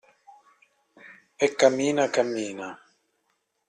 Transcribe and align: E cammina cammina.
E 1.45 1.47
cammina 1.59 2.05
cammina. 2.15 2.69